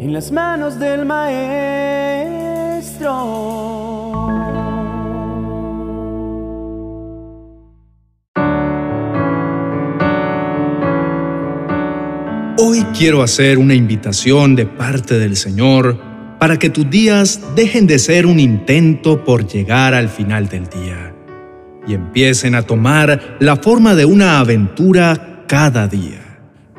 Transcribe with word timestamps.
en 0.00 0.14
las 0.14 0.32
manos 0.32 0.78
del 0.78 1.04
Maestro. 1.04 1.50
Hoy 12.56 12.82
quiero 12.96 13.22
hacer 13.22 13.58
una 13.58 13.74
invitación 13.74 14.56
de 14.56 14.64
parte 14.64 15.18
del 15.18 15.36
Señor 15.36 16.00
para 16.38 16.58
que 16.58 16.70
tus 16.70 16.88
días 16.88 17.42
dejen 17.54 17.86
de 17.86 17.98
ser 17.98 18.24
un 18.24 18.40
intento 18.40 19.22
por 19.22 19.46
llegar 19.46 19.92
al 19.92 20.08
final 20.08 20.48
del 20.48 20.66
día 20.66 21.14
y 21.86 21.92
empiecen 21.92 22.54
a 22.54 22.62
tomar 22.62 23.36
la 23.38 23.56
forma 23.56 23.94
de 23.94 24.06
una 24.06 24.38
aventura 24.38 25.44
cada 25.46 25.86
día. 25.86 26.29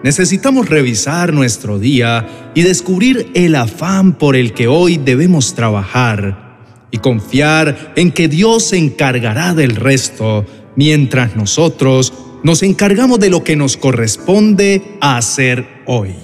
Necesitamos 0.04 0.68
revisar 0.68 1.32
nuestro 1.32 1.78
día 1.78 2.52
y 2.56 2.64
descubrir 2.64 3.30
el 3.36 3.56
afán 3.56 4.14
por 4.14 4.36
el 4.36 4.54
que 4.54 4.68
hoy 4.68 4.98
debemos 4.98 5.54
trabajar 5.54 6.58
y 6.90 6.98
confiar 6.98 7.94
en 7.96 8.12
que 8.12 8.28
Dios 8.28 8.70
se 8.70 8.78
encargará 8.78 9.54
del 9.54 9.76
resto 9.76 10.46
mientras 10.76 11.36
nosotros 11.36 12.14
nos 12.44 12.64
encargamos 12.64 13.20
de 13.20 13.30
lo 13.30 13.44
que 13.44 13.56
nos 13.56 13.78
corresponde 13.78 14.82
hacer 15.02 15.68
hoy. 15.86 16.16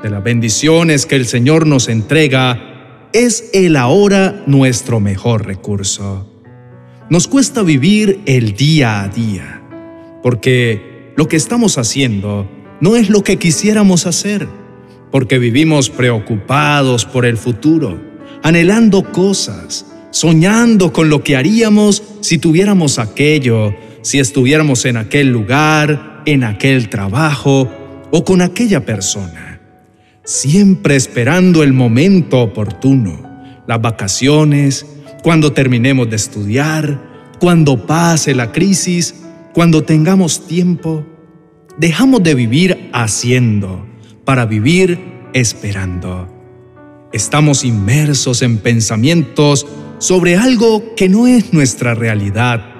De 0.00 0.10
las 0.10 0.22
bendiciones 0.22 1.04
que 1.04 1.16
el 1.16 1.26
Señor 1.26 1.66
nos 1.66 1.88
entrega, 1.88 3.08
es 3.12 3.50
el 3.52 3.76
ahora 3.76 4.42
nuestro 4.46 5.00
mejor 5.00 5.46
recurso. 5.46 6.28
Nos 7.10 7.26
cuesta 7.26 7.62
vivir 7.62 8.20
el 8.26 8.54
día 8.54 9.02
a 9.02 9.08
día, 9.08 9.62
porque 10.22 10.91
lo 11.16 11.28
que 11.28 11.36
estamos 11.36 11.78
haciendo 11.78 12.48
no 12.80 12.96
es 12.96 13.10
lo 13.10 13.22
que 13.22 13.38
quisiéramos 13.38 14.06
hacer, 14.06 14.48
porque 15.10 15.38
vivimos 15.38 15.90
preocupados 15.90 17.04
por 17.04 17.26
el 17.26 17.36
futuro, 17.36 18.00
anhelando 18.42 19.12
cosas, 19.12 19.86
soñando 20.10 20.92
con 20.92 21.08
lo 21.08 21.22
que 21.22 21.36
haríamos 21.36 22.02
si 22.20 22.38
tuviéramos 22.38 22.98
aquello 22.98 23.74
si 24.02 24.18
estuviéramos 24.18 24.84
en 24.84 24.96
aquel 24.96 25.28
lugar, 25.28 26.22
en 26.26 26.44
aquel 26.44 26.88
trabajo 26.88 27.70
o 28.10 28.24
con 28.24 28.42
aquella 28.42 28.84
persona. 28.84 29.60
Siempre 30.24 30.96
esperando 30.96 31.62
el 31.62 31.72
momento 31.72 32.40
oportuno, 32.40 33.62
las 33.66 33.80
vacaciones, 33.80 34.86
cuando 35.22 35.52
terminemos 35.52 36.10
de 36.10 36.16
estudiar, 36.16 37.30
cuando 37.38 37.86
pase 37.86 38.34
la 38.34 38.52
crisis, 38.52 39.14
cuando 39.54 39.84
tengamos 39.84 40.46
tiempo. 40.46 41.06
Dejamos 41.78 42.22
de 42.22 42.34
vivir 42.34 42.90
haciendo 42.92 43.86
para 44.24 44.46
vivir 44.46 44.98
esperando. 45.32 46.28
Estamos 47.12 47.64
inmersos 47.64 48.42
en 48.42 48.58
pensamientos 48.58 49.66
sobre 49.98 50.36
algo 50.36 50.94
que 50.94 51.08
no 51.08 51.26
es 51.26 51.52
nuestra 51.52 51.94
realidad 51.94 52.72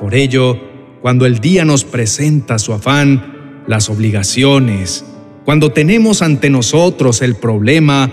por 0.00 0.14
ello, 0.14 0.58
cuando 1.02 1.26
el 1.26 1.40
día 1.40 1.66
nos 1.66 1.84
presenta 1.84 2.58
su 2.58 2.72
afán, 2.72 3.62
las 3.66 3.90
obligaciones, 3.90 5.04
cuando 5.44 5.72
tenemos 5.72 6.22
ante 6.22 6.48
nosotros 6.48 7.20
el 7.20 7.36
problema, 7.36 8.10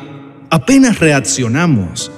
apenas 0.49 0.99
reaccionamos, 0.99 2.11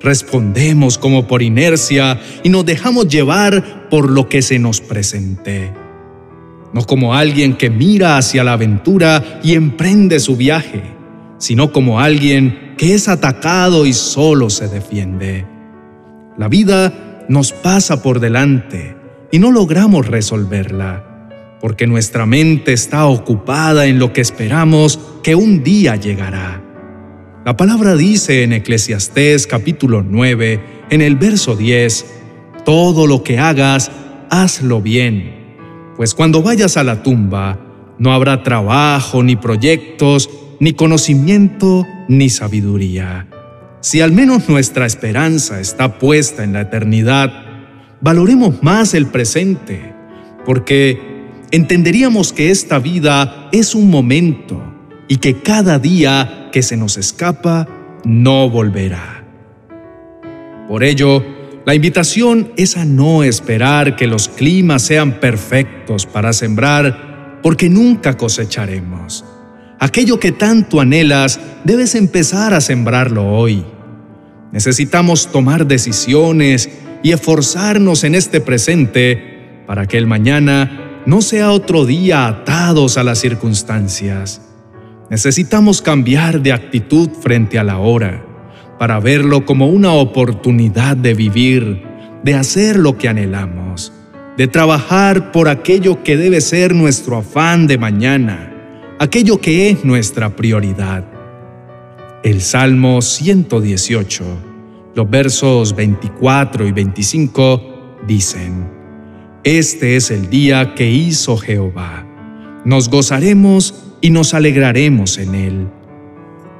respondemos 0.00 0.96
como 0.96 1.26
por 1.26 1.42
inercia 1.42 2.20
y 2.44 2.50
nos 2.50 2.64
dejamos 2.64 3.08
llevar 3.08 3.75
por 3.90 4.10
lo 4.10 4.28
que 4.28 4.42
se 4.42 4.58
nos 4.58 4.80
presente. 4.80 5.72
No 6.72 6.84
como 6.84 7.14
alguien 7.14 7.56
que 7.56 7.70
mira 7.70 8.18
hacia 8.18 8.44
la 8.44 8.54
aventura 8.54 9.40
y 9.42 9.54
emprende 9.54 10.20
su 10.20 10.36
viaje, 10.36 10.82
sino 11.38 11.72
como 11.72 12.00
alguien 12.00 12.74
que 12.76 12.94
es 12.94 13.08
atacado 13.08 13.86
y 13.86 13.92
solo 13.92 14.50
se 14.50 14.68
defiende. 14.68 15.46
La 16.36 16.48
vida 16.48 17.24
nos 17.28 17.52
pasa 17.52 18.02
por 18.02 18.20
delante 18.20 18.96
y 19.32 19.38
no 19.38 19.50
logramos 19.50 20.06
resolverla, 20.06 21.58
porque 21.60 21.86
nuestra 21.86 22.26
mente 22.26 22.72
está 22.72 23.06
ocupada 23.06 23.86
en 23.86 23.98
lo 23.98 24.12
que 24.12 24.20
esperamos 24.20 25.00
que 25.22 25.34
un 25.34 25.62
día 25.62 25.96
llegará. 25.96 26.62
La 27.44 27.56
palabra 27.56 27.94
dice 27.94 28.42
en 28.42 28.52
Eclesiastés 28.52 29.46
capítulo 29.46 30.02
9, 30.02 30.60
en 30.90 31.00
el 31.00 31.16
verso 31.16 31.56
10, 31.56 32.15
Todo 32.66 33.06
lo 33.06 33.22
que 33.22 33.38
hagas, 33.38 33.92
hazlo 34.28 34.82
bien, 34.82 35.36
pues 35.96 36.14
cuando 36.14 36.42
vayas 36.42 36.76
a 36.76 36.82
la 36.82 37.04
tumba, 37.04 37.60
no 37.96 38.12
habrá 38.12 38.42
trabajo, 38.42 39.22
ni 39.22 39.36
proyectos, 39.36 40.28
ni 40.58 40.72
conocimiento, 40.72 41.86
ni 42.08 42.28
sabiduría. 42.28 43.28
Si 43.80 44.00
al 44.00 44.10
menos 44.10 44.48
nuestra 44.48 44.84
esperanza 44.84 45.60
está 45.60 46.00
puesta 46.00 46.42
en 46.42 46.54
la 46.54 46.62
eternidad, 46.62 47.30
valoremos 48.00 48.60
más 48.64 48.94
el 48.94 49.06
presente, 49.06 49.94
porque 50.44 51.00
entenderíamos 51.52 52.32
que 52.32 52.50
esta 52.50 52.80
vida 52.80 53.48
es 53.52 53.76
un 53.76 53.88
momento 53.90 54.60
y 55.06 55.18
que 55.18 55.40
cada 55.40 55.78
día 55.78 56.48
que 56.50 56.64
se 56.64 56.76
nos 56.76 56.96
escapa 56.96 57.68
no 58.04 58.50
volverá. 58.50 59.24
Por 60.68 60.82
ello, 60.82 61.35
la 61.66 61.74
invitación 61.74 62.52
es 62.56 62.76
a 62.76 62.84
no 62.84 63.24
esperar 63.24 63.96
que 63.96 64.06
los 64.06 64.28
climas 64.28 64.82
sean 64.82 65.18
perfectos 65.18 66.06
para 66.06 66.32
sembrar, 66.32 67.40
porque 67.42 67.68
nunca 67.68 68.16
cosecharemos. 68.16 69.24
Aquello 69.80 70.20
que 70.20 70.30
tanto 70.30 70.80
anhelas, 70.80 71.40
debes 71.64 71.96
empezar 71.96 72.54
a 72.54 72.60
sembrarlo 72.60 73.26
hoy. 73.26 73.64
Necesitamos 74.52 75.32
tomar 75.32 75.66
decisiones 75.66 76.70
y 77.02 77.10
esforzarnos 77.10 78.04
en 78.04 78.14
este 78.14 78.40
presente 78.40 79.64
para 79.66 79.86
que 79.86 79.98
el 79.98 80.06
mañana 80.06 81.02
no 81.04 81.20
sea 81.20 81.50
otro 81.50 81.84
día 81.84 82.28
atados 82.28 82.96
a 82.96 83.02
las 83.02 83.18
circunstancias. 83.18 84.40
Necesitamos 85.10 85.82
cambiar 85.82 86.42
de 86.42 86.52
actitud 86.52 87.10
frente 87.20 87.58
a 87.58 87.64
la 87.64 87.78
hora 87.78 88.35
para 88.78 89.00
verlo 89.00 89.44
como 89.44 89.68
una 89.68 89.92
oportunidad 89.92 90.96
de 90.96 91.14
vivir, 91.14 91.82
de 92.22 92.34
hacer 92.34 92.76
lo 92.76 92.98
que 92.98 93.08
anhelamos, 93.08 93.92
de 94.36 94.48
trabajar 94.48 95.32
por 95.32 95.48
aquello 95.48 96.02
que 96.02 96.16
debe 96.16 96.40
ser 96.40 96.74
nuestro 96.74 97.16
afán 97.16 97.66
de 97.66 97.78
mañana, 97.78 98.52
aquello 98.98 99.40
que 99.40 99.70
es 99.70 99.84
nuestra 99.84 100.36
prioridad. 100.36 101.04
El 102.22 102.40
Salmo 102.40 103.02
118 103.02 104.24
los 104.96 105.10
versos 105.10 105.76
24 105.76 106.66
y 106.66 106.72
25 106.72 107.98
dicen, 108.08 108.66
Este 109.44 109.96
es 109.96 110.10
el 110.10 110.30
día 110.30 110.74
que 110.74 110.90
hizo 110.90 111.36
Jehová. 111.36 112.06
Nos 112.64 112.88
gozaremos 112.88 113.74
y 114.00 114.08
nos 114.08 114.32
alegraremos 114.32 115.18
en 115.18 115.34
él. 115.34 115.68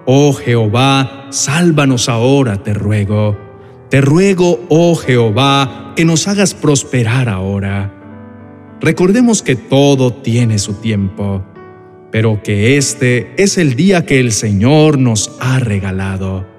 Oh 0.06 0.32
Jehová, 0.32 1.26
sálvanos 1.30 2.08
ahora, 2.08 2.62
te 2.62 2.72
ruego. 2.72 3.36
Te 3.90 4.00
ruego, 4.00 4.60
oh 4.68 4.94
Jehová, 4.94 5.92
que 5.94 6.04
nos 6.04 6.26
hagas 6.28 6.54
prosperar 6.54 7.28
ahora. 7.28 7.92
Recordemos 8.80 9.42
que 9.42 9.56
todo 9.56 10.12
tiene 10.12 10.58
su 10.58 10.74
tiempo, 10.74 11.44
pero 12.10 12.42
que 12.42 12.76
este 12.76 13.34
es 13.36 13.58
el 13.58 13.74
día 13.74 14.06
que 14.06 14.20
el 14.20 14.32
Señor 14.32 14.98
nos 14.98 15.36
ha 15.40 15.58
regalado 15.58 16.56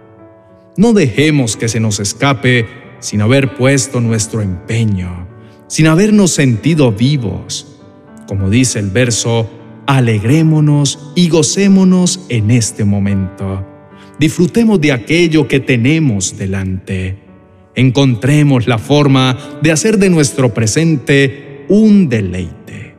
no 0.78 0.94
dejemos 0.94 1.58
que 1.58 1.70
se 1.70 1.80
nos 1.80 2.00
escape 2.00 2.68
sin 3.00 3.22
haber 3.22 3.56
puesto 3.56 4.00
nuestro 4.00 4.44
empeño, 4.44 5.28
sin 5.66 5.88
habernos 5.88 6.30
sentido 6.30 6.92
vivos. 6.92 7.80
Como 8.28 8.52
dice 8.52 8.78
el 8.78 8.92
verso, 8.92 9.50
alegrémonos 9.88 11.12
y 11.16 11.30
gocémonos 11.30 12.20
en 12.30 12.52
este 12.52 12.86
momento. 12.86 13.66
Disfrutemos 14.20 14.80
de 14.82 14.92
aquello 14.92 15.48
que 15.48 15.60
tenemos 15.60 16.38
delante. 16.38 17.18
Encontremos 17.74 18.68
la 18.68 18.78
forma 18.78 19.38
de 19.64 19.72
hacer 19.72 19.98
de 19.98 20.10
nuestro 20.10 20.54
presente 20.54 21.66
un 21.70 22.10
deleite. 22.10 22.96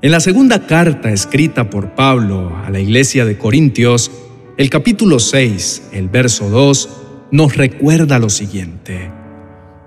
En 0.00 0.10
la 0.10 0.20
segunda 0.20 0.66
carta 0.66 1.12
escrita 1.12 1.70
por 1.70 1.94
Pablo 1.94 2.56
a 2.64 2.70
la 2.70 2.80
iglesia 2.80 3.24
de 3.24 3.38
Corintios, 3.38 4.10
el 4.56 4.70
capítulo 4.70 5.18
6, 5.18 5.90
el 5.92 6.08
verso 6.08 6.48
2, 6.48 6.88
nos 7.30 7.56
recuerda 7.56 8.18
lo 8.18 8.28
siguiente, 8.28 9.10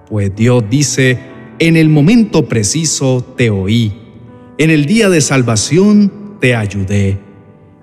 pues 0.09 0.36
Dios 0.36 0.63
dice, 0.69 1.19
en 1.59 1.77
el 1.77 1.89
momento 1.89 2.48
preciso 2.48 3.25
te 3.38 3.50
oí, 3.50 3.94
en 4.57 4.69
el 4.71 4.86
día 4.86 5.09
de 5.09 5.21
salvación 5.21 6.25
te 6.45 6.53
ayudé. 6.53 7.18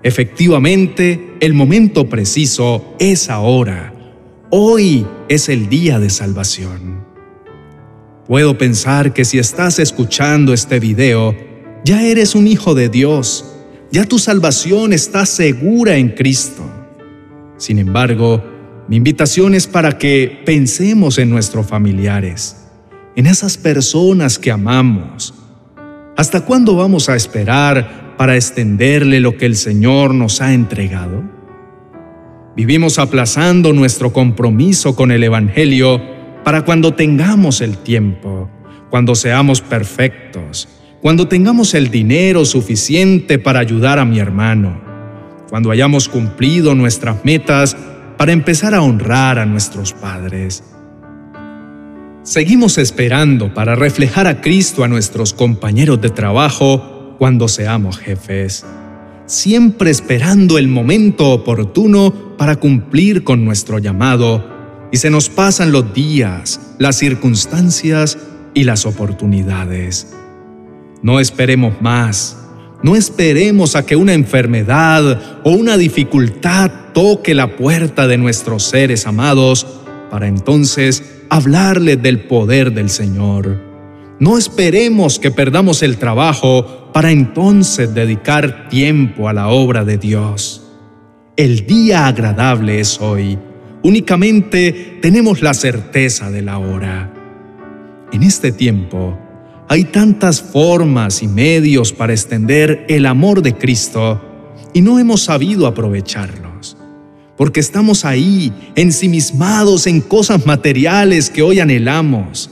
Efectivamente, 0.03 1.35
el 1.41 1.53
momento 1.53 2.07
preciso 2.07 2.95
es 2.97 3.29
ahora. 3.29 3.93
Hoy 4.51 5.05
es 5.27 5.49
el 5.49 5.67
día 5.67 5.99
de 5.99 6.09
salvación. 6.09 7.03
Puedo 8.25 8.57
pensar 8.57 9.11
que 9.11 9.25
si 9.25 9.37
estás 9.37 9.79
escuchando 9.79 10.53
este 10.53 10.79
video, 10.79 11.35
ya 11.83 12.03
eres 12.03 12.35
un 12.35 12.47
hijo 12.47 12.73
de 12.73 12.87
Dios, 12.87 13.53
ya 13.91 14.05
tu 14.05 14.17
salvación 14.17 14.93
está 14.93 15.25
segura 15.25 15.97
en 15.97 16.11
Cristo. 16.11 16.63
Sin 17.57 17.79
embargo, 17.79 18.41
mi 18.87 18.95
invitación 18.95 19.55
es 19.55 19.67
para 19.67 19.97
que 19.97 20.41
pensemos 20.45 21.17
en 21.17 21.29
nuestros 21.29 21.67
familiares, 21.67 22.55
en 23.17 23.27
esas 23.27 23.57
personas 23.57 24.39
que 24.39 24.51
amamos. 24.51 25.42
¿Hasta 26.15 26.41
cuándo 26.41 26.75
vamos 26.75 27.09
a 27.09 27.15
esperar 27.15 28.15
para 28.17 28.35
extenderle 28.35 29.19
lo 29.19 29.35
que 29.35 29.47
el 29.47 29.55
Señor 29.55 30.13
nos 30.13 30.41
ha 30.41 30.53
entregado? 30.53 31.23
Vivimos 32.55 32.99
aplazando 32.99 33.73
nuestro 33.73 34.13
compromiso 34.13 34.95
con 34.95 35.11
el 35.11 35.23
Evangelio 35.23 35.99
para 36.43 36.65
cuando 36.65 36.93
tengamos 36.93 37.61
el 37.61 37.79
tiempo, 37.79 38.47
cuando 38.91 39.15
seamos 39.15 39.61
perfectos, 39.61 40.69
cuando 41.01 41.27
tengamos 41.27 41.73
el 41.73 41.89
dinero 41.89 42.45
suficiente 42.45 43.39
para 43.39 43.59
ayudar 43.59 43.97
a 43.97 44.05
mi 44.05 44.19
hermano, 44.19 44.79
cuando 45.49 45.71
hayamos 45.71 46.09
cumplido 46.09 46.75
nuestras 46.75 47.25
metas 47.25 47.75
para 48.17 48.33
empezar 48.33 48.75
a 48.75 48.83
honrar 48.83 49.39
a 49.39 49.47
nuestros 49.47 49.93
padres. 49.93 50.63
Seguimos 52.23 52.77
esperando 52.77 53.53
para 53.53 53.75
reflejar 53.75 54.27
a 54.27 54.39
Cristo 54.39 54.85
a 54.85 54.87
nuestros 54.87 55.33
compañeros 55.33 55.99
de 55.99 56.09
trabajo 56.09 57.15
cuando 57.19 57.49
seamos 57.49 57.97
jefes, 57.97 58.65
siempre 59.25 59.91
esperando 59.91 60.57
el 60.57 60.69
momento 60.69 61.31
oportuno 61.31 62.37
para 62.37 62.55
cumplir 62.55 63.25
con 63.25 63.43
nuestro 63.43 63.77
llamado, 63.77 64.87
y 64.89 64.97
se 64.97 65.09
nos 65.09 65.27
pasan 65.27 65.73
los 65.73 65.93
días, 65.93 66.61
las 66.79 66.95
circunstancias 66.95 68.17
y 68.53 68.63
las 68.63 68.85
oportunidades. 68.85 70.13
No 71.01 71.19
esperemos 71.19 71.81
más, 71.81 72.37
no 72.83 72.95
esperemos 72.95 73.75
a 73.75 73.85
que 73.85 73.97
una 73.97 74.13
enfermedad 74.13 75.41
o 75.43 75.51
una 75.51 75.75
dificultad 75.75 76.71
toque 76.93 77.35
la 77.35 77.57
puerta 77.57 78.07
de 78.07 78.17
nuestros 78.17 78.63
seres 78.63 79.07
amados 79.07 79.67
para 80.09 80.27
entonces 80.27 81.22
hablarles 81.29 82.01
del 82.01 82.21
poder 82.21 82.73
del 82.73 82.89
Señor. 82.89 83.59
No 84.19 84.37
esperemos 84.37 85.19
que 85.19 85.31
perdamos 85.31 85.83
el 85.83 85.97
trabajo 85.97 86.91
para 86.93 87.11
entonces 87.11 87.93
dedicar 87.93 88.69
tiempo 88.69 89.27
a 89.27 89.33
la 89.33 89.49
obra 89.49 89.83
de 89.83 89.97
Dios. 89.97 90.63
El 91.35 91.65
día 91.65 92.07
agradable 92.07 92.79
es 92.79 93.01
hoy. 93.01 93.37
Únicamente 93.81 94.99
tenemos 95.01 95.41
la 95.41 95.53
certeza 95.53 96.29
de 96.29 96.41
la 96.41 96.59
hora. 96.59 97.11
En 98.11 98.23
este 98.23 98.51
tiempo 98.51 99.17
hay 99.67 99.85
tantas 99.85 100.41
formas 100.41 101.23
y 101.23 101.27
medios 101.27 101.91
para 101.91 102.13
extender 102.13 102.85
el 102.87 103.05
amor 103.07 103.41
de 103.41 103.55
Cristo 103.55 104.21
y 104.73 104.81
no 104.81 104.99
hemos 104.99 105.23
sabido 105.23 105.65
aprovecharlos 105.67 106.52
porque 107.37 107.59
estamos 107.59 108.05
ahí, 108.05 108.53
ensimismados 108.75 109.87
en 109.87 110.01
cosas 110.01 110.45
materiales 110.45 111.29
que 111.29 111.41
hoy 111.41 111.59
anhelamos, 111.59 112.49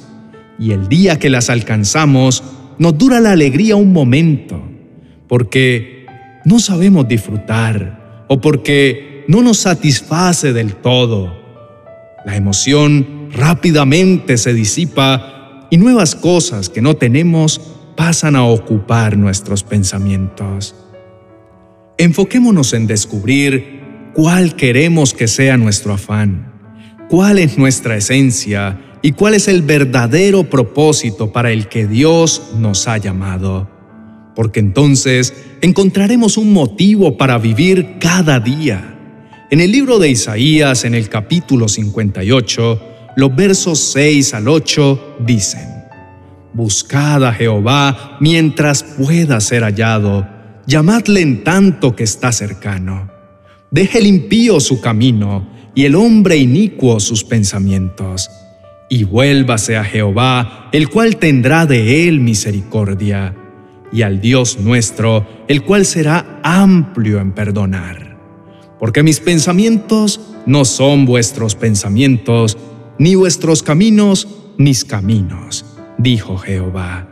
y 0.57 0.71
el 0.71 0.87
día 0.87 1.19
que 1.19 1.29
las 1.29 1.49
alcanzamos, 1.49 2.43
nos 2.77 2.97
dura 2.97 3.19
la 3.19 3.31
alegría 3.31 3.75
un 3.75 3.93
momento, 3.93 4.61
porque 5.27 6.05
no 6.45 6.59
sabemos 6.59 7.07
disfrutar 7.07 8.25
o 8.27 8.41
porque 8.41 9.23
no 9.27 9.41
nos 9.41 9.57
satisface 9.57 10.53
del 10.53 10.75
todo. 10.75 11.39
La 12.25 12.35
emoción 12.35 13.29
rápidamente 13.31 14.37
se 14.37 14.53
disipa 14.53 15.67
y 15.69 15.77
nuevas 15.77 16.15
cosas 16.15 16.69
que 16.69 16.81
no 16.81 16.95
tenemos 16.95 17.61
pasan 17.95 18.35
a 18.35 18.43
ocupar 18.43 19.17
nuestros 19.17 19.63
pensamientos. 19.63 20.75
Enfoquémonos 21.97 22.73
en 22.73 22.87
descubrir 22.87 23.80
cuál 24.13 24.55
queremos 24.55 25.13
que 25.13 25.27
sea 25.27 25.57
nuestro 25.57 25.93
afán, 25.93 26.51
cuál 27.09 27.39
es 27.39 27.57
nuestra 27.57 27.95
esencia 27.95 28.79
y 29.01 29.13
cuál 29.13 29.33
es 29.33 29.47
el 29.47 29.61
verdadero 29.61 30.49
propósito 30.49 31.31
para 31.31 31.51
el 31.51 31.67
que 31.67 31.87
Dios 31.87 32.51
nos 32.57 32.87
ha 32.87 32.97
llamado. 32.97 33.69
Porque 34.35 34.59
entonces 34.59 35.33
encontraremos 35.61 36.37
un 36.37 36.53
motivo 36.53 37.17
para 37.17 37.37
vivir 37.37 37.97
cada 37.99 38.39
día. 38.39 38.97
En 39.49 39.59
el 39.59 39.71
libro 39.71 39.99
de 39.99 40.09
Isaías, 40.09 40.85
en 40.85 40.95
el 40.95 41.09
capítulo 41.09 41.67
58, 41.67 42.81
los 43.17 43.35
versos 43.35 43.79
6 43.91 44.33
al 44.33 44.47
8 44.47 45.17
dicen, 45.25 45.67
Buscad 46.53 47.25
a 47.25 47.33
Jehová 47.33 48.17
mientras 48.19 48.83
pueda 48.83 49.41
ser 49.41 49.63
hallado, 49.63 50.27
llamadle 50.65 51.21
en 51.21 51.43
tanto 51.43 51.95
que 51.95 52.03
está 52.03 52.31
cercano. 52.31 53.10
Deje 53.71 53.99
el 53.99 54.07
impío 54.07 54.59
su 54.59 54.81
camino 54.81 55.47
y 55.73 55.85
el 55.85 55.95
hombre 55.95 56.35
inicuo 56.35 56.99
sus 56.99 57.23
pensamientos, 57.23 58.29
y 58.89 59.05
vuélvase 59.05 59.77
a 59.77 59.85
Jehová, 59.85 60.67
el 60.73 60.89
cual 60.89 61.15
tendrá 61.15 61.65
de 61.65 62.09
él 62.09 62.19
misericordia, 62.19 63.33
y 63.93 64.01
al 64.01 64.19
Dios 64.19 64.59
nuestro, 64.59 65.25
el 65.47 65.63
cual 65.63 65.85
será 65.85 66.41
amplio 66.43 67.21
en 67.21 67.31
perdonar. 67.31 68.17
Porque 68.77 69.03
mis 69.03 69.21
pensamientos 69.21 70.19
no 70.45 70.65
son 70.65 71.05
vuestros 71.05 71.55
pensamientos, 71.55 72.57
ni 72.99 73.15
vuestros 73.15 73.63
caminos 73.63 74.27
mis 74.57 74.83
caminos, 74.83 75.65
dijo 75.97 76.37
Jehová. 76.37 77.07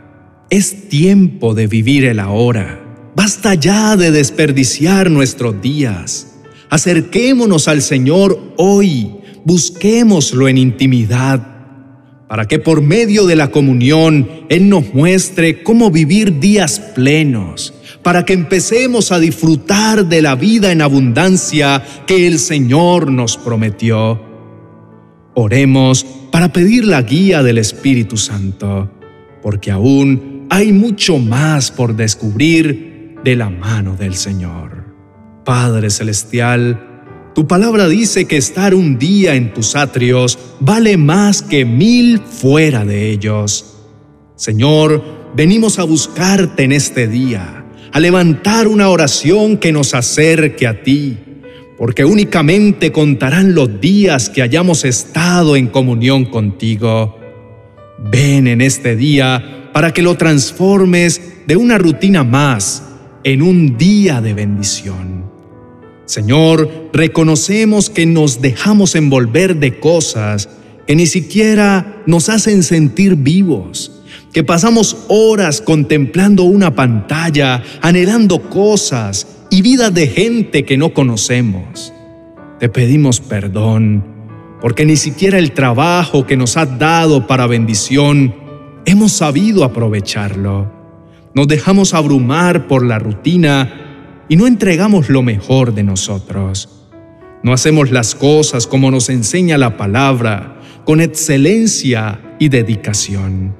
Es 0.50 0.90
tiempo 0.90 1.54
de 1.54 1.66
vivir 1.66 2.04
el 2.04 2.20
ahora. 2.20 2.84
Basta 3.16 3.54
ya 3.54 3.96
de 3.96 4.10
desperdiciar 4.10 5.10
nuestros 5.10 5.62
días 5.62 6.29
Acerquémonos 6.70 7.66
al 7.66 7.82
Señor 7.82 8.54
hoy, 8.56 9.10
busquémoslo 9.44 10.46
en 10.48 10.56
intimidad, 10.56 11.44
para 12.28 12.46
que 12.46 12.60
por 12.60 12.80
medio 12.80 13.26
de 13.26 13.34
la 13.34 13.50
comunión 13.50 14.28
Él 14.48 14.68
nos 14.68 14.94
muestre 14.94 15.64
cómo 15.64 15.90
vivir 15.90 16.38
días 16.38 16.78
plenos, 16.94 17.74
para 18.04 18.24
que 18.24 18.34
empecemos 18.34 19.10
a 19.10 19.18
disfrutar 19.18 20.06
de 20.06 20.22
la 20.22 20.36
vida 20.36 20.70
en 20.70 20.80
abundancia 20.80 21.82
que 22.06 22.28
el 22.28 22.38
Señor 22.38 23.10
nos 23.10 23.36
prometió. 23.36 24.22
Oremos 25.34 26.06
para 26.30 26.52
pedir 26.52 26.84
la 26.84 27.02
guía 27.02 27.42
del 27.42 27.58
Espíritu 27.58 28.16
Santo, 28.16 28.88
porque 29.42 29.72
aún 29.72 30.46
hay 30.50 30.72
mucho 30.72 31.18
más 31.18 31.72
por 31.72 31.96
descubrir 31.96 33.16
de 33.24 33.34
la 33.34 33.50
mano 33.50 33.96
del 33.96 34.14
Señor. 34.14 34.79
Padre 35.50 35.90
Celestial, 35.90 37.32
tu 37.34 37.48
palabra 37.48 37.88
dice 37.88 38.26
que 38.26 38.36
estar 38.36 38.72
un 38.72 39.00
día 39.00 39.34
en 39.34 39.52
tus 39.52 39.74
atrios 39.74 40.38
vale 40.60 40.96
más 40.96 41.42
que 41.42 41.64
mil 41.64 42.20
fuera 42.20 42.84
de 42.84 43.10
ellos. 43.10 43.76
Señor, 44.36 45.02
venimos 45.34 45.80
a 45.80 45.82
buscarte 45.82 46.62
en 46.62 46.70
este 46.70 47.08
día, 47.08 47.64
a 47.90 47.98
levantar 47.98 48.68
una 48.68 48.90
oración 48.90 49.56
que 49.56 49.72
nos 49.72 49.92
acerque 49.92 50.68
a 50.68 50.84
ti, 50.84 51.18
porque 51.76 52.04
únicamente 52.04 52.92
contarán 52.92 53.52
los 53.52 53.80
días 53.80 54.30
que 54.30 54.42
hayamos 54.42 54.84
estado 54.84 55.56
en 55.56 55.66
comunión 55.66 56.26
contigo. 56.26 57.18
Ven 57.98 58.46
en 58.46 58.60
este 58.60 58.94
día 58.94 59.68
para 59.72 59.92
que 59.92 60.02
lo 60.02 60.14
transformes 60.14 61.20
de 61.48 61.56
una 61.56 61.76
rutina 61.76 62.22
más 62.22 62.84
en 63.24 63.42
un 63.42 63.76
día 63.76 64.20
de 64.20 64.32
bendición. 64.32 65.19
Señor, 66.10 66.90
reconocemos 66.92 67.88
que 67.88 68.04
nos 68.04 68.42
dejamos 68.42 68.96
envolver 68.96 69.54
de 69.60 69.78
cosas 69.78 70.48
que 70.84 70.96
ni 70.96 71.06
siquiera 71.06 72.02
nos 72.04 72.28
hacen 72.28 72.64
sentir 72.64 73.14
vivos, 73.14 74.02
que 74.32 74.42
pasamos 74.42 75.04
horas 75.06 75.60
contemplando 75.60 76.42
una 76.42 76.74
pantalla, 76.74 77.62
anhelando 77.80 78.42
cosas 78.50 79.44
y 79.50 79.62
vidas 79.62 79.94
de 79.94 80.08
gente 80.08 80.64
que 80.64 80.76
no 80.76 80.92
conocemos. 80.92 81.92
Te 82.58 82.68
pedimos 82.68 83.20
perdón, 83.20 84.04
porque 84.60 84.84
ni 84.84 84.96
siquiera 84.96 85.38
el 85.38 85.52
trabajo 85.52 86.26
que 86.26 86.36
nos 86.36 86.56
has 86.56 86.76
dado 86.76 87.28
para 87.28 87.46
bendición 87.46 88.34
hemos 88.84 89.12
sabido 89.12 89.62
aprovecharlo. 89.62 90.72
Nos 91.34 91.46
dejamos 91.46 91.94
abrumar 91.94 92.66
por 92.66 92.84
la 92.84 92.98
rutina 92.98 93.89
y 94.30 94.36
no 94.36 94.46
entregamos 94.46 95.10
lo 95.10 95.22
mejor 95.22 95.74
de 95.74 95.82
nosotros. 95.82 96.68
No 97.42 97.52
hacemos 97.52 97.90
las 97.90 98.14
cosas 98.14 98.68
como 98.68 98.92
nos 98.92 99.08
enseña 99.10 99.58
la 99.58 99.76
palabra, 99.76 100.60
con 100.84 101.00
excelencia 101.00 102.36
y 102.38 102.48
dedicación. 102.48 103.56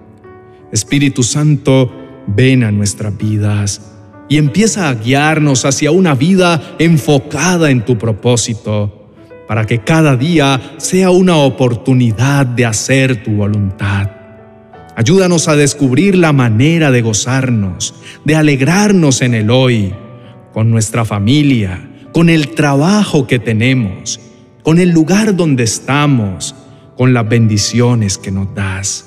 Espíritu 0.71 1.25
Santo, 1.25 1.93
ven 2.29 2.63
a 2.63 2.71
nuestras 2.71 3.19
vidas 3.19 3.97
y 4.29 4.39
empieza 4.39 4.89
a 4.89 4.95
guiarnos 4.95 5.65
hacia 5.65 5.91
una 5.91 6.15
vida 6.15 6.77
enfocada 6.79 7.73
en 7.73 7.85
tu 7.85 7.99
propósito, 7.99 9.11
para 9.49 9.67
que 9.67 9.81
cada 9.81 10.17
día 10.17 10.77
sea 10.77 11.11
una 11.11 11.39
oportunidad 11.39 12.47
de 12.47 12.65
hacer 12.65 13.25
tu 13.25 13.33
voluntad. 13.33 14.09
Ayúdanos 14.95 15.49
a 15.49 15.57
descubrir 15.57 16.17
la 16.17 16.33
manera 16.33 16.93
de 16.93 17.03
gozarnos, 17.03 17.97
de 18.25 18.37
alegrarnos 18.37 19.23
en 19.23 19.35
el 19.35 19.51
hoy, 19.51 19.93
con 20.53 20.71
nuestra 20.71 21.05
familia, 21.05 21.89
con 22.13 22.29
el 22.29 22.49
trabajo 22.51 23.27
que 23.27 23.39
tenemos, 23.39 24.21
con 24.63 24.79
el 24.79 24.91
lugar 24.91 25.37
donde 25.37 25.65
estamos, 25.65 26.55
con 26.97 27.15
las 27.15 27.29
bendiciones 27.29 28.19
que 28.19 28.31
nos 28.31 28.55
das. 28.55 29.07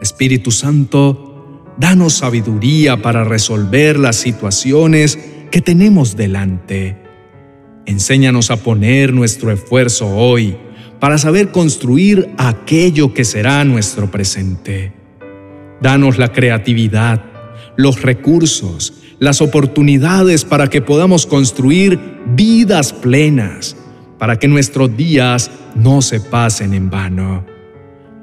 Espíritu 0.00 0.50
Santo, 0.50 1.64
danos 1.78 2.14
sabiduría 2.14 3.00
para 3.00 3.24
resolver 3.24 3.98
las 3.98 4.16
situaciones 4.16 5.18
que 5.50 5.60
tenemos 5.60 6.16
delante. 6.16 6.96
Enséñanos 7.86 8.50
a 8.50 8.56
poner 8.56 9.12
nuestro 9.12 9.52
esfuerzo 9.52 10.08
hoy 10.08 10.56
para 11.00 11.18
saber 11.18 11.50
construir 11.50 12.30
aquello 12.36 13.14
que 13.14 13.24
será 13.24 13.64
nuestro 13.64 14.10
presente. 14.10 14.92
Danos 15.80 16.18
la 16.18 16.32
creatividad, 16.32 17.22
los 17.76 18.02
recursos, 18.02 19.02
las 19.18 19.40
oportunidades 19.40 20.44
para 20.44 20.68
que 20.68 20.82
podamos 20.82 21.26
construir 21.26 21.98
vidas 22.34 22.92
plenas, 22.92 23.76
para 24.18 24.38
que 24.38 24.48
nuestros 24.48 24.96
días 24.96 25.50
no 25.74 26.02
se 26.02 26.20
pasen 26.20 26.74
en 26.74 26.90
vano. 26.90 27.44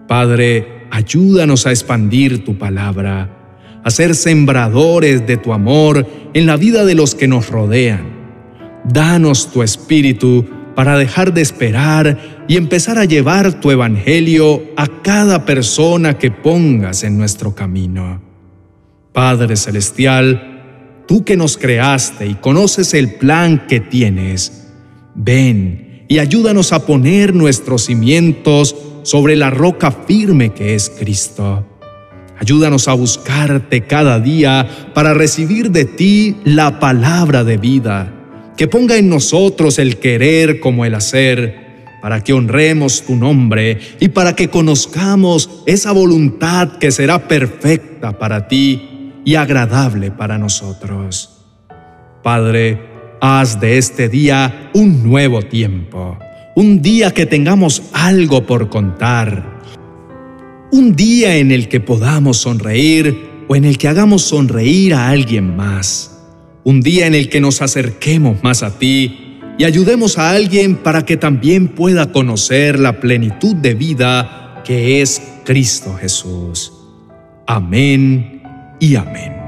Padre, 0.08 0.86
ayúdanos 0.92 1.66
a 1.66 1.72
expandir 1.72 2.44
tu 2.44 2.58
palabra, 2.58 3.30
a 3.84 3.90
ser 3.90 4.16
sembradores 4.16 5.26
de 5.26 5.38
tu 5.38 5.54
amor 5.54 6.08
en 6.34 6.46
la 6.46 6.58
vida 6.58 6.86
de 6.86 6.96
los 6.96 7.16
que 7.16 7.28
nos 7.28 7.50
rodean. 7.50 8.14
Danos 8.86 9.52
tu 9.52 9.64
espíritu 9.64 10.46
para 10.76 10.98
dejar 10.98 11.34
de 11.34 11.42
esperar 11.42 12.46
y 12.48 12.58
empezar 12.58 12.98
a 12.98 13.06
llevar 13.06 13.60
tu 13.60 13.72
evangelio 13.72 14.64
a 14.76 14.88
cada 15.02 15.46
persona 15.46 16.18
que 16.18 16.32
pongas 16.32 17.04
en 17.04 17.18
nuestro 17.18 17.56
camino. 17.56 18.22
Padre 19.14 19.56
Celestial, 19.56 20.53
tú 21.08 21.24
que 21.24 21.38
nos 21.38 21.58
creaste 21.58 22.28
y 22.28 22.36
conoces 22.36 22.94
el 22.94 23.16
plan 23.16 23.68
que 23.68 23.80
tienes, 23.80 24.68
ven 25.16 26.06
y 26.08 26.20
ayúdanos 26.20 26.74
a 26.74 26.86
poner 26.86 27.34
nuestros 27.34 27.86
cimientos 27.86 28.76
sobre 29.04 29.36
la 29.36 29.50
roca 29.50 29.92
firme 29.92 30.54
que 30.54 30.76
es 30.76 30.90
Cristo. 30.90 31.66
Ayúdanos 32.40 32.88
a 32.88 32.94
buscarte 32.94 33.82
cada 33.82 34.20
día 34.20 34.92
para 34.94 35.14
recibir 35.14 35.72
de 35.72 35.86
ti 35.86 36.38
la 36.44 36.80
palabra 36.80 37.44
de 37.44 37.58
vida 37.58 38.14
que 38.58 38.68
ponga 38.68 38.98
en 38.98 39.10
nosotros 39.10 39.80
el 39.80 39.98
querer 39.98 40.60
como 40.60 40.86
el 40.86 40.96
hacer, 40.96 41.86
para 42.02 42.22
que 42.22 42.34
honremos 42.34 43.04
tu 43.04 43.16
nombre 43.16 43.80
y 44.00 44.10
para 44.10 44.36
que 44.36 44.50
conozcamos 44.50 45.64
esa 45.66 45.92
voluntad 45.94 46.78
que 46.78 46.92
será 46.92 47.28
perfecta 47.28 48.20
para 48.20 48.48
ti 48.48 48.93
y 49.26 49.36
agradable 49.36 50.12
para 50.12 50.38
nosotros. 50.38 51.46
Padre, 52.24 52.80
haz 53.22 53.60
de 53.60 53.78
este 53.78 54.10
día 54.10 54.72
un 54.74 55.04
nuevo 55.04 55.42
tiempo, 55.42 56.18
un 56.56 56.82
día 56.82 57.12
que 57.12 57.26
tengamos 57.26 57.84
algo 57.94 58.46
por 58.46 58.70
contar, 58.70 59.60
un 60.72 60.96
día 60.96 61.38
en 61.38 61.52
el 61.52 61.68
que 61.68 61.80
podamos 61.80 62.38
sonreír 62.38 63.46
o 63.48 63.56
en 63.56 63.66
el 63.66 63.78
que 63.78 63.88
hagamos 63.88 64.24
sonreír 64.24 64.94
a 64.94 65.10
alguien 65.10 65.56
más 65.56 66.14
un 66.64 66.82
día 66.82 67.08
en 67.08 67.16
el 67.16 67.30
que 67.30 67.42
nos 67.42 67.62
acerquemos 67.62 68.42
más 68.44 68.64
a 68.64 68.78
ti 68.78 69.40
y 69.58 69.66
ayudemos 69.66 70.18
a 70.18 70.32
alguien 70.32 70.78
para 70.78 71.06
que 71.06 71.18
también 71.18 71.68
pueda 71.68 72.12
conocer 72.12 72.80
la 72.80 73.00
plenitud 73.00 73.56
de 73.56 73.74
vida 73.76 74.62
que 74.66 75.02
es 75.02 75.22
Cristo 75.44 75.94
Jesús. 75.96 76.72
Amén 77.46 78.33
y 78.84 78.98
amén. 78.98 79.43